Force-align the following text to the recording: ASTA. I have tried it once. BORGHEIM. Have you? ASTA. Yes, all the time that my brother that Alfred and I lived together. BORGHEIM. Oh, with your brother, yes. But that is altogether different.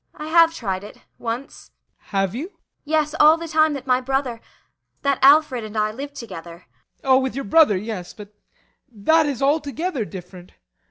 ASTA. 0.15 0.23
I 0.23 0.27
have 0.29 0.53
tried 0.55 0.83
it 0.83 0.97
once. 1.19 1.69
BORGHEIM. 1.99 2.09
Have 2.09 2.33
you? 2.33 2.45
ASTA. 2.47 2.55
Yes, 2.85 3.15
all 3.19 3.37
the 3.37 3.47
time 3.47 3.73
that 3.73 3.85
my 3.85 4.01
brother 4.01 4.41
that 5.03 5.19
Alfred 5.21 5.63
and 5.63 5.77
I 5.77 5.91
lived 5.91 6.15
together. 6.15 6.65
BORGHEIM. 7.03 7.11
Oh, 7.13 7.19
with 7.19 7.35
your 7.35 7.45
brother, 7.45 7.77
yes. 7.77 8.11
But 8.11 8.33
that 8.91 9.27
is 9.27 9.43
altogether 9.43 10.03
different. 10.03 10.53